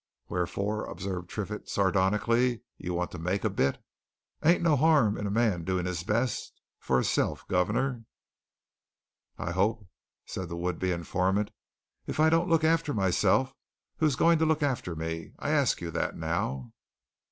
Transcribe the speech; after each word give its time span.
"Wherefore," 0.29 0.85
observed 0.85 1.29
Triffitt 1.29 1.69
sardonically, 1.69 2.61
"you 2.79 2.95
want 2.95 3.11
to 3.11 3.19
make 3.19 3.43
a 3.43 3.51
bit." 3.51 3.77
"Ain't 4.43 4.63
no 4.63 4.75
harm 4.75 5.15
in 5.15 5.27
a 5.27 5.29
man 5.29 5.63
doing 5.63 5.85
his 5.85 6.01
best 6.01 6.59
for 6.79 6.97
his 6.97 7.15
elf, 7.19 7.47
guv'nor, 7.47 8.05
I 9.37 9.51
hope," 9.51 9.85
said 10.25 10.49
the 10.49 10.57
would 10.57 10.79
be 10.79 10.91
informant. 10.91 11.51
"If 12.07 12.19
I 12.19 12.31
don't 12.31 12.49
look 12.49 12.63
after 12.63 12.95
myself, 12.95 13.53
who's 13.97 14.15
a 14.15 14.17
going 14.17 14.39
to 14.39 14.45
look 14.47 14.63
after 14.63 14.95
me 14.95 15.33
I 15.37 15.51
asks 15.51 15.81
you 15.83 15.91
that, 15.91 16.17
now?" 16.17 16.73